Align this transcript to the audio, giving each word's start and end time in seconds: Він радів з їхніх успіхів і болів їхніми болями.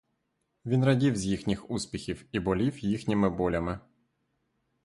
Він 0.65 0.85
радів 0.85 1.15
з 1.17 1.25
їхніх 1.25 1.71
успіхів 1.71 2.25
і 2.31 2.39
болів 2.39 2.79
їхніми 2.85 3.29
болями. 3.29 3.79